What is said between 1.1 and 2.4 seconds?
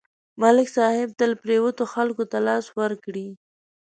تل پرېوتو خلکو ته